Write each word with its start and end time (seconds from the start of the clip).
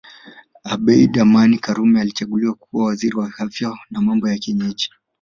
Abeid 0.65 1.15
Amani 1.19 1.57
Karume 1.59 2.01
alichaguliwa 2.01 2.53
kuwa 2.53 2.85
Waziri 2.85 3.15
wa 3.17 3.33
Afya 3.37 3.77
na 3.89 4.01
Mambo 4.01 4.29
ya 4.29 4.37
Kienyeji 4.37 4.89